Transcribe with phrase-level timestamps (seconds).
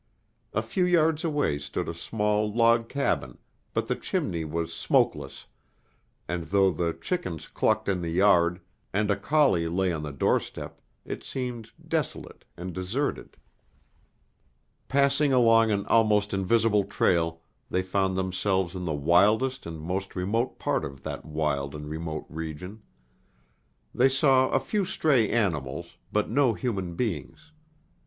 [0.51, 3.37] A few yards away stood a small log cabin,
[3.71, 5.45] but the chimney was smokeless,
[6.27, 8.61] and though the chickens clucked in the yard,
[8.93, 13.37] and a collie lay on the doorstep, it seemed desolate and deserted.
[14.87, 17.39] Passing along an almost invisible trail,
[17.69, 22.25] they found themselves in the wildest and most remote part of that wild and remote
[22.27, 22.81] region.
[23.93, 27.51] They saw a few stray animals, but no human beings.